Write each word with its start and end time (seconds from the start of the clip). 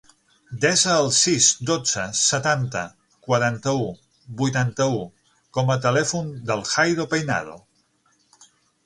Desa 0.61 0.93
el 1.01 1.07
sis, 1.17 1.49
dotze, 1.71 2.05
setanta, 2.21 2.81
quaranta-u, 3.27 3.85
vuitanta-u 4.39 4.99
com 5.59 5.71
a 5.75 5.79
telèfon 5.85 6.33
del 6.49 6.65
Jairo 6.71 7.07
Peinado. 7.13 7.59